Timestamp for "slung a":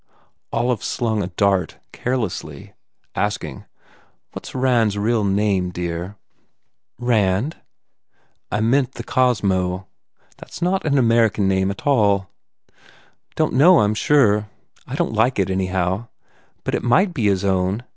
0.83-1.27